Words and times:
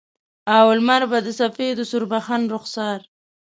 او 0.57 0.67
لمر 0.77 1.01
به 1.11 1.19
د 1.25 1.27
سپیدو 1.39 1.83
سوربخن 1.91 2.41
رخسار 2.53 2.99